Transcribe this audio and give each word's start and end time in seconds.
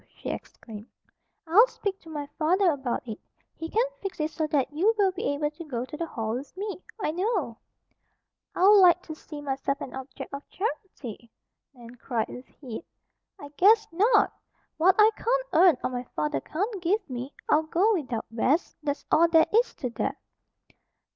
she 0.15 0.31
exclaimed. 0.31 0.87
"I'll 1.45 1.67
speak 1.67 1.99
to 1.99 2.09
my 2.09 2.27
father 2.39 2.71
about 2.71 3.07
it. 3.07 3.19
He 3.55 3.69
can 3.69 3.85
fix 4.01 4.19
it 4.19 4.31
so 4.31 4.47
that 4.47 4.73
you 4.73 4.95
will 4.97 5.11
be 5.11 5.31
able 5.35 5.51
to 5.51 5.63
go 5.63 5.85
to 5.85 5.95
the 5.95 6.07
Hall 6.07 6.33
with 6.33 6.57
me, 6.57 6.83
I 6.99 7.11
know." 7.11 7.59
"I'd 8.55 8.65
like 8.65 9.03
to 9.03 9.13
see 9.13 9.41
myself 9.41 9.79
an 9.79 9.93
object 9.93 10.33
of 10.33 10.41
charity!" 10.49 11.29
Nan 11.75 11.93
cried, 11.97 12.29
with 12.29 12.47
heat. 12.47 12.83
"I, 13.39 13.49
guess, 13.57 13.87
not! 13.91 14.33
What 14.77 14.95
I 14.97 15.11
can't 15.15 15.47
earn, 15.53 15.77
or 15.83 15.91
my 15.91 16.05
father 16.15 16.41
can't 16.41 16.81
give 16.81 17.07
me, 17.07 17.35
I'll 17.47 17.61
go 17.61 17.93
without, 17.93 18.25
Bess. 18.31 18.75
That's 18.81 19.05
all 19.11 19.27
there 19.27 19.45
is 19.53 19.75
to 19.75 19.91
that!" 19.91 20.17